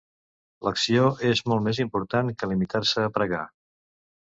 [0.67, 1.03] L'acció
[1.33, 3.45] és molt més important que limitar-se a pregar.